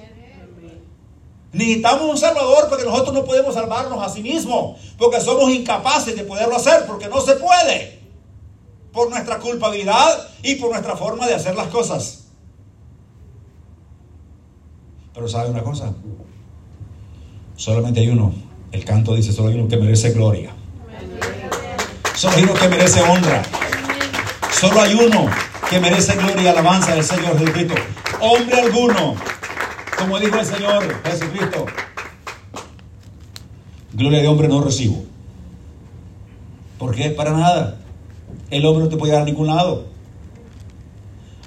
[1.52, 4.78] Necesitamos un Salvador porque nosotros no podemos salvarnos a sí mismos.
[4.98, 7.97] Porque somos incapaces de poderlo hacer porque no se puede
[8.92, 12.24] por nuestra culpabilidad y por nuestra forma de hacer las cosas.
[15.14, 15.92] Pero sabe una cosa,
[17.56, 18.32] solamente hay uno,
[18.72, 20.52] el canto dice, solo hay uno que merece gloria.
[22.14, 23.42] Solo hay uno que merece honra.
[24.52, 25.28] Solo hay uno
[25.70, 27.74] que merece gloria y alabanza del Señor Jesucristo.
[28.20, 29.14] Hombre alguno,
[29.96, 31.66] como dijo el Señor Jesucristo,
[33.92, 35.04] gloria de hombre no recibo.
[36.78, 37.10] ¿Por qué?
[37.10, 37.78] Para nada
[38.50, 39.84] el hombre no te puede dar a ningún lado.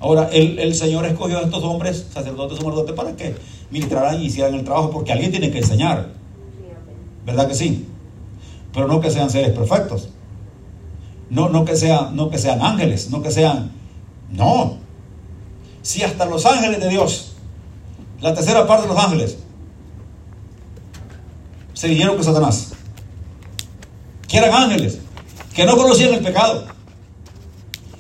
[0.02, 3.36] Ahora, el, Señor escogió a estos hombres, sacerdotes o sacerdotes, para que
[3.70, 6.10] ministraran y hicieran el trabajo, porque alguien tiene que enseñar.
[7.24, 7.88] ¿Verdad que sí?
[8.74, 10.10] Pero no que sean seres perfectos.
[11.30, 13.72] No, no, que, sean, no que sean ángeles, no que sean...
[14.32, 14.78] No.
[15.84, 17.34] Si hasta los ángeles de Dios,
[18.22, 19.38] la tercera parte de los ángeles,
[21.74, 22.74] se dijeron que Satanás,
[24.28, 25.00] que eran ángeles,
[25.54, 26.66] que no conocían el pecado,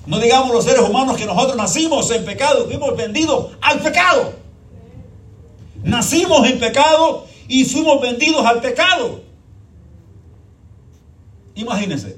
[0.05, 4.33] no digamos los seres humanos que nosotros nacimos en pecado, fuimos vendidos al pecado.
[5.83, 9.21] Nacimos en pecado y fuimos vendidos al pecado.
[11.55, 12.17] Imagínense.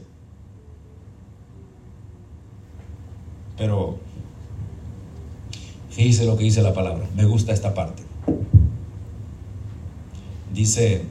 [3.57, 3.97] Pero
[5.89, 7.07] fíjese lo que dice la palabra.
[7.15, 8.03] Me gusta esta parte.
[10.53, 11.05] Dice,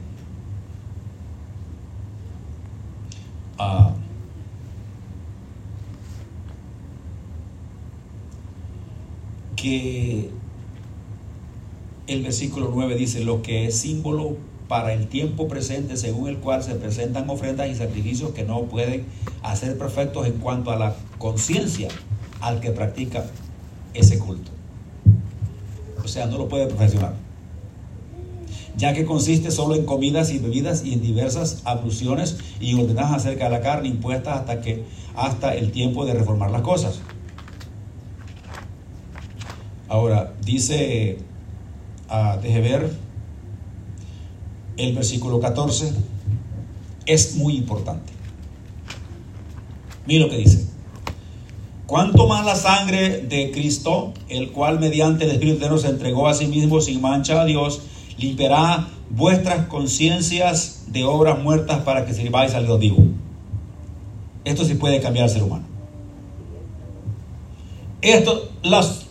[9.63, 10.29] que
[12.07, 14.35] el versículo 9 dice, lo que es símbolo
[14.67, 19.05] para el tiempo presente según el cual se presentan ofrendas y sacrificios que no pueden
[19.41, 21.87] hacer perfectos en cuanto a la conciencia
[22.41, 23.25] al que practica
[23.93, 24.51] ese culto.
[26.03, 27.15] O sea, no lo puede perfeccionar.
[28.75, 33.45] Ya que consiste solo en comidas y bebidas y en diversas abluciones y ordenadas acerca
[33.45, 34.83] de la carne impuestas hasta que
[35.15, 36.99] hasta el tiempo de reformar las cosas.
[39.87, 41.17] Ahora, dice,
[42.09, 42.91] uh, deje ver,
[44.77, 45.91] el versículo 14
[47.05, 48.11] es muy importante.
[50.05, 50.67] Mira lo que dice.
[51.85, 56.47] Cuanto más la sangre de Cristo, el cual mediante el Espíritu se entregó a sí
[56.47, 57.81] mismo sin mancha a Dios,
[58.17, 62.97] limpiará vuestras conciencias de obras muertas para que sirváis al Dios vivo.
[64.45, 65.65] Esto sí puede cambiar al ser humano.
[68.01, 69.02] Esto, las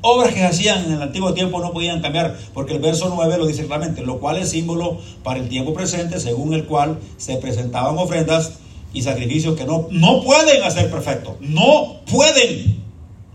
[0.00, 3.46] obras que hacían en el antiguo tiempo no podían cambiar, porque el verso 9 lo
[3.46, 7.98] dice claramente, lo cual es símbolo para el tiempo presente, según el cual se presentaban
[7.98, 8.60] ofrendas
[8.92, 12.84] y sacrificios que no, no pueden hacer perfecto, no pueden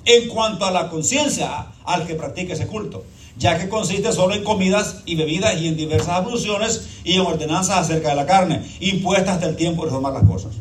[0.05, 3.03] en cuanto a la conciencia al que practica ese culto,
[3.37, 7.77] ya que consiste solo en comidas y bebidas y en diversas abluciones y en ordenanzas
[7.77, 10.53] acerca de la carne, impuestas hasta el tiempo de reformar las cosas.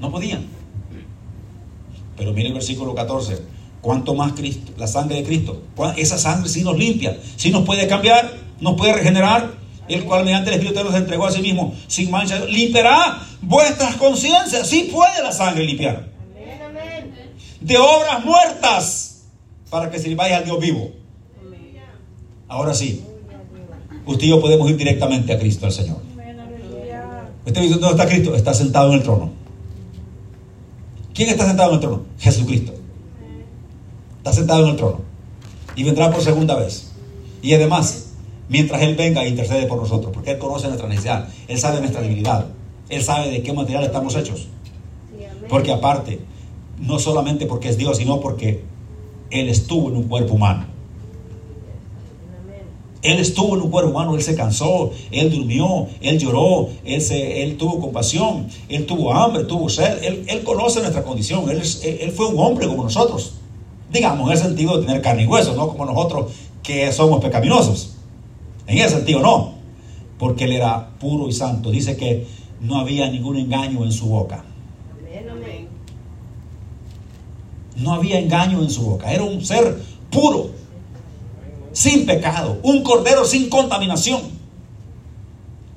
[0.00, 0.51] No podían.
[2.16, 3.38] Pero mire el versículo 14.
[3.80, 5.60] Cuanto más Cristo, la sangre de Cristo,
[5.96, 9.54] esa sangre sí nos limpia, sí nos puede cambiar, nos puede regenerar,
[9.88, 14.68] el cual mediante el Espíritu Dios entregó a sí mismo sin mancha, limpiará vuestras conciencias.
[14.68, 16.08] Sí puede la sangre limpiar.
[17.60, 19.24] De obras muertas
[19.68, 20.92] para que sirváis al Dios vivo.
[22.46, 23.02] Ahora sí,
[24.06, 25.98] usted y yo podemos ir directamente a Cristo, al Señor.
[27.44, 28.36] Usted dice, ¿dónde está Cristo?
[28.36, 29.41] Está sentado en el trono.
[31.14, 32.02] ¿Quién está sentado en el trono?
[32.18, 32.72] Jesucristo.
[34.18, 35.00] Está sentado en el trono.
[35.76, 36.92] Y vendrá por segunda vez.
[37.42, 38.12] Y además,
[38.48, 42.00] mientras Él venga e intercede por nosotros, porque Él conoce nuestra necesidad, Él sabe nuestra
[42.00, 42.46] debilidad,
[42.88, 44.48] Él sabe de qué material estamos hechos.
[45.48, 46.20] Porque aparte,
[46.78, 48.62] no solamente porque es Dios, sino porque
[49.30, 50.66] Él estuvo en un cuerpo humano.
[53.02, 57.42] Él estuvo en un cuerpo humano, Él se cansó, Él durmió, Él lloró, Él, se,
[57.42, 62.26] él tuvo compasión, Él tuvo hambre, tuvo sed, Él, conoce nuestra condición, él, él, fue
[62.26, 63.34] un hombre como nosotros.
[63.92, 67.96] Digamos, en el sentido de tener carne y hueso, no como nosotros que somos pecaminosos.
[68.68, 69.54] En ese sentido no,
[70.18, 71.72] porque Él era puro y santo.
[71.72, 72.26] Dice que
[72.60, 74.44] no había ningún engaño en su boca.
[77.76, 80.61] No había engaño en su boca, era un ser puro
[81.72, 84.22] sin pecado, un cordero sin contaminación.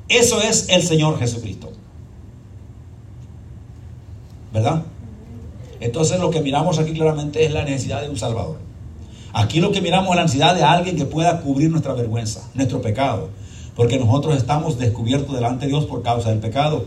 [0.08, 1.72] Eso es el Señor Jesucristo.
[4.54, 4.84] ¿Verdad?
[5.80, 8.58] Entonces lo que miramos aquí claramente es la necesidad de un Salvador.
[9.34, 12.82] Aquí lo que miramos es la necesidad de alguien que pueda cubrir nuestra vergüenza, nuestro
[12.82, 13.30] pecado.
[13.76, 16.86] Porque nosotros estamos descubiertos delante de Dios por causa del pecado.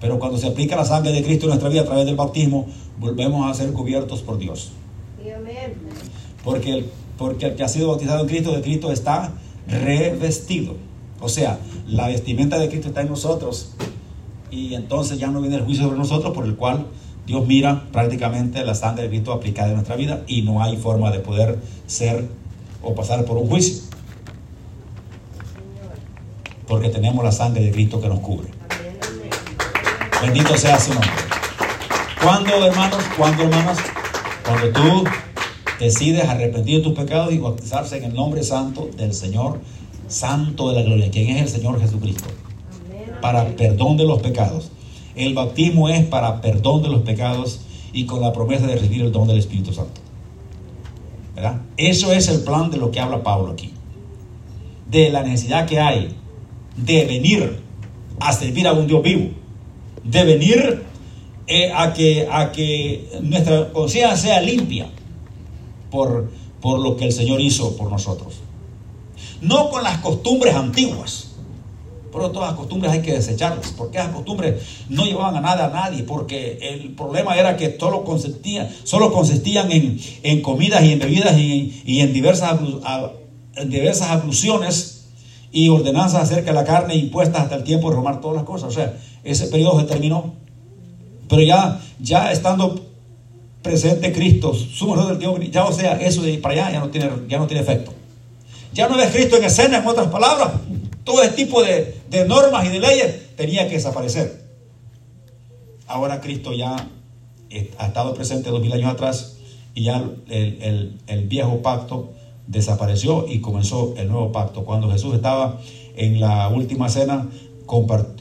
[0.00, 2.66] Pero cuando se aplica la sangre de Cristo en nuestra vida a través del bautismo,
[2.98, 4.72] volvemos a ser cubiertos por Dios.
[6.42, 6.90] Porque el
[7.22, 9.30] porque el que ha sido bautizado en Cristo, de Cristo está
[9.68, 10.74] revestido.
[11.20, 13.74] O sea, la vestimenta de Cristo está en nosotros
[14.50, 16.88] y entonces ya no viene el juicio sobre nosotros por el cual
[17.24, 21.12] Dios mira prácticamente la sangre de Cristo aplicada en nuestra vida y no hay forma
[21.12, 22.26] de poder ser
[22.82, 23.84] o pasar por un juicio.
[26.66, 28.48] Porque tenemos la sangre de Cristo que nos cubre.
[30.20, 31.10] Bendito sea su nombre.
[32.20, 33.04] ¿Cuándo, hermanos?
[33.16, 33.78] ¿Cuándo, hermanos?
[34.44, 35.04] Cuando tú
[35.82, 39.58] decides arrepentir de tus pecados y bautizarse en el nombre santo del Señor,
[40.06, 42.28] santo de la gloria, quien es el Señor Jesucristo,
[43.20, 44.70] para perdón de los pecados.
[45.16, 49.10] El bautismo es para perdón de los pecados y con la promesa de recibir el
[49.10, 50.00] don del Espíritu Santo.
[51.34, 51.62] ¿Verdad?
[51.76, 53.72] Eso es el plan de lo que habla Pablo aquí.
[54.88, 56.14] De la necesidad que hay
[56.76, 57.60] de venir
[58.20, 59.30] a servir a un Dios vivo.
[60.04, 60.84] De venir
[61.48, 64.88] eh, a, que, a que nuestra conciencia sea limpia
[65.92, 66.30] por,
[66.60, 68.34] por lo que el Señor hizo por nosotros.
[69.40, 71.28] No con las costumbres antiguas.
[72.10, 75.70] Pero todas las costumbres hay que desecharlas, porque esas costumbres no llevaban a nada a
[75.70, 81.38] nadie, porque el problema era que solo consistían, solo consistían en, comidas y en bebidas
[81.38, 82.58] y, en diversas,
[83.56, 85.06] en diversas abluciones
[85.52, 88.68] y ordenanzas acerca de la carne impuestas hasta el tiempo de romar todas las cosas.
[88.68, 90.34] O sea, ese periodo se terminó.
[91.30, 92.91] Pero ya, ya estando
[93.62, 97.10] presente Cristo, sumo del Dios, ya o sea, eso de para allá ya no tiene,
[97.28, 97.92] ya no tiene efecto.
[98.72, 100.52] Ya no ves Cristo en escena, en otras palabras.
[101.04, 104.42] Todo ese tipo de, de normas y de leyes tenía que desaparecer.
[105.86, 106.88] Ahora Cristo ya
[107.78, 109.36] ha estado presente dos mil años atrás
[109.74, 112.12] y ya el, el viejo pacto
[112.46, 114.64] desapareció y comenzó el nuevo pacto.
[114.64, 115.60] Cuando Jesús estaba
[115.96, 117.28] en la última cena,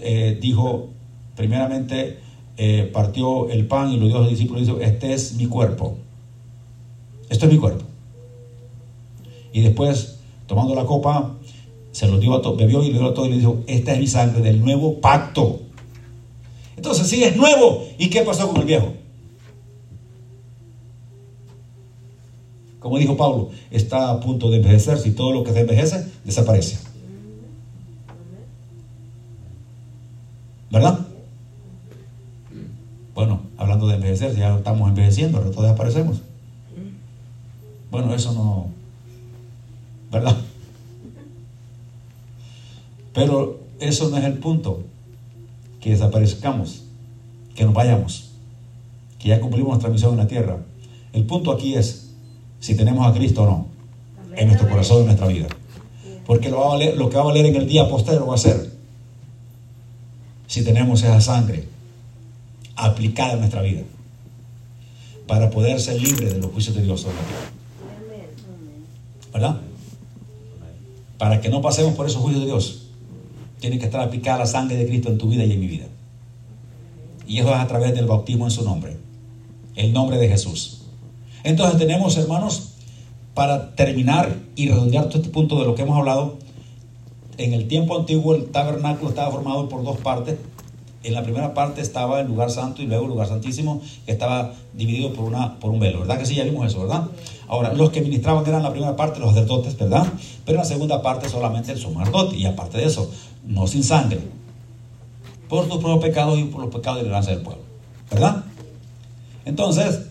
[0.02, 0.89] eh, dijo,
[1.36, 2.20] primeramente
[2.64, 5.47] eh, partió el pan y lo dio a los discípulos y dijo, este es mi
[5.47, 5.97] cuerpo.
[7.28, 7.86] Esto es mi cuerpo.
[9.51, 11.38] Y después, tomando la copa,
[11.91, 13.93] se lo dio a todo, bebió y le dio a todo y le dijo, esta
[13.93, 15.62] es mi sangre del nuevo pacto.
[16.78, 17.84] Entonces, sí, es nuevo.
[17.97, 18.93] ¿Y qué pasó con el viejo?
[22.78, 24.99] Como dijo Pablo, está a punto de envejecer.
[24.99, 26.78] Si todo lo que se envejece, desaparece.
[30.70, 31.07] ¿Verdad?
[33.22, 36.22] Bueno, hablando de envejecer, ya estamos envejeciendo, todos desaparecemos.
[37.91, 38.69] Bueno, eso no.
[40.11, 40.36] ¿Verdad?
[43.13, 44.82] Pero eso no es el punto.
[45.80, 46.82] Que desaparezcamos,
[47.53, 48.32] que nos vayamos,
[49.19, 50.57] que ya cumplimos nuestra misión en la tierra.
[51.13, 52.09] El punto aquí es
[52.59, 53.67] si tenemos a Cristo o no
[54.36, 55.47] en nuestro corazón, en nuestra vida.
[56.26, 58.39] Porque lo, va a lo que va a valer en el día posterior va a
[58.39, 58.72] ser
[60.47, 61.69] si tenemos esa sangre
[62.76, 63.82] aplicada en nuestra vida
[65.28, 67.05] para poder ser libres de los juicios de Dios.
[69.34, 69.61] ¿Verdad?
[71.17, 72.88] Para que no pasemos por esos juicios de Dios,
[73.59, 75.86] tiene que estar aplicada la sangre de Cristo en tu vida y en mi vida.
[77.28, 78.97] Y eso es a través del bautismo en su nombre,
[79.76, 80.82] el nombre de Jesús.
[81.43, 82.74] Entonces tenemos, hermanos,
[83.34, 86.38] para terminar y redondear todo este punto de lo que hemos hablado,
[87.38, 90.38] en el tiempo antiguo el tabernáculo estaba formado por dos partes.
[91.04, 94.54] En la primera parte estaba el lugar santo y luego el lugar santísimo, que estaba
[94.74, 96.02] dividido por, una, por un velo.
[96.02, 96.36] ¿Verdad que sí?
[96.36, 97.06] Ya vimos eso, ¿verdad?
[97.47, 100.06] Ahora, los que ministraban eran la primera parte los sacerdotes, ¿verdad?
[100.45, 102.36] Pero en la segunda parte solamente el sacerdote.
[102.38, 103.10] Y aparte de eso,
[103.45, 104.20] no sin sangre.
[105.49, 107.64] Por tus propios pecados y por los pecados de la herencia del pueblo.
[108.12, 108.43] ¿Verdad?
[109.45, 110.02] Entonces,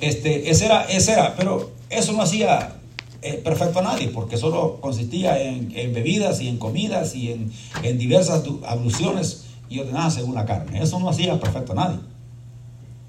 [0.00, 2.74] este, ese, era, ese era, pero eso no hacía
[3.22, 8.42] eh, perfecto a nadie, porque solo consistía en, bebidas y en comidas y en, diversas
[8.66, 10.82] abluciones y ordenadas según la carne.
[10.82, 11.98] Eso no hacía perfecto a nadie.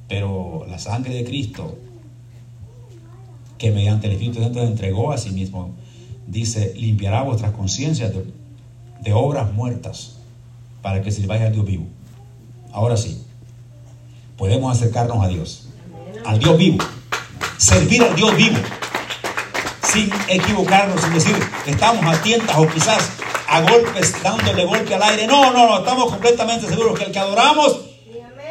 [0.07, 1.77] Pero la sangre de Cristo,
[3.57, 5.71] que mediante el Espíritu Santo entregó a sí mismo,
[6.27, 10.15] dice, limpiará vuestras conciencias de, obras muertas
[10.81, 11.85] para que sirváis al Dios vivo.
[12.71, 13.21] Ahora sí,
[14.37, 15.65] podemos acercarnos a Dios
[16.25, 16.77] al Dios vivo.
[17.57, 18.57] Servir al Dios vivo.
[19.83, 21.35] Sin equivocarnos, sin decir,
[21.65, 23.11] estamos a tientas o quizás
[23.55, 25.27] a golpes, dándole golpe al aire.
[25.27, 27.79] No, no, no, estamos completamente seguros que el que adoramos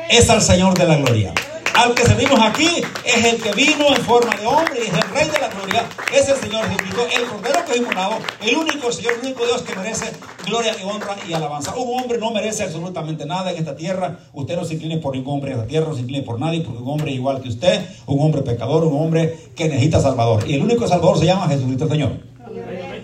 [0.08, 1.34] es al Señor de la gloria.
[1.74, 2.70] Al que servimos aquí
[3.04, 5.84] es el que vino en forma de hombre y es el Rey de la gloria.
[6.10, 9.62] Es el Señor Jesucristo, el Cordero que es inmolado, el único Señor, el único Dios
[9.62, 10.12] que merece
[10.46, 11.74] gloria y honra y alabanza.
[11.74, 14.20] Un hombre no merece absolutamente nada en esta tierra.
[14.32, 16.62] Usted no se incline por ningún hombre en esta tierra, no se incline por nadie,
[16.62, 20.48] porque un hombre igual que usted, un hombre pecador, un hombre que necesita Salvador.
[20.48, 22.33] Y el único Salvador se llama Jesucristo Señor.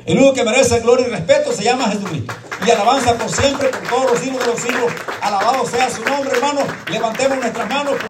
[0.07, 2.35] El único que merece gloria y respeto se llama Jesucristo.
[2.67, 4.93] Y alabanza por siempre, por todos los siglos de los siglos.
[5.21, 6.61] Alabado sea su nombre, hermano.
[6.91, 7.95] Levantemos nuestras manos.